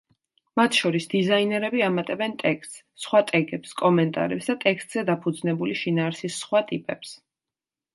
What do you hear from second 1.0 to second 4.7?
დიზაინერები ამატებენ ტექსტს, სხვა ტეგებს, კომენტარებს და